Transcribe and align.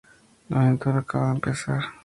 La 0.49 0.61
aventura 0.61 0.97
acaba 1.01 1.27
de 1.27 1.31
empezar. 1.35 1.83